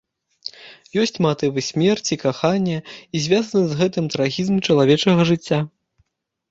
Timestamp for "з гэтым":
3.75-4.05